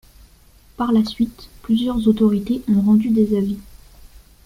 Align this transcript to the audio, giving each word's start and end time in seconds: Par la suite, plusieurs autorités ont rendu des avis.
Par 0.77 0.91
la 0.93 1.05
suite, 1.05 1.51
plusieurs 1.61 2.07
autorités 2.07 2.63
ont 2.67 2.81
rendu 2.81 3.11
des 3.11 3.37
avis. 3.37 3.59